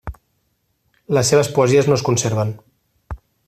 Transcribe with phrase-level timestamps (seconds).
[1.17, 2.59] Les seves poesies no es conserven.